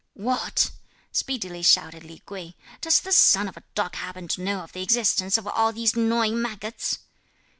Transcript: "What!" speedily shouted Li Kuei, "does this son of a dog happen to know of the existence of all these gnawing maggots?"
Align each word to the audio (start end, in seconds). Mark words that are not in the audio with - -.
"What!" 0.15 0.71
speedily 1.11 1.61
shouted 1.61 2.03
Li 2.03 2.23
Kuei, 2.25 2.55
"does 2.81 2.99
this 3.01 3.15
son 3.15 3.47
of 3.47 3.55
a 3.55 3.61
dog 3.75 3.93
happen 3.93 4.27
to 4.29 4.41
know 4.41 4.61
of 4.61 4.71
the 4.73 4.81
existence 4.81 5.37
of 5.37 5.45
all 5.45 5.71
these 5.71 5.95
gnawing 5.95 6.41
maggots?" 6.41 6.97